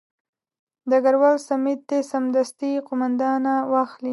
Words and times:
ډګروال 0.89 1.37
سمیت 1.49 1.79
دې 1.89 1.99
سمدستي 2.11 2.71
قومانده 2.87 3.29
واخلي. 3.71 4.09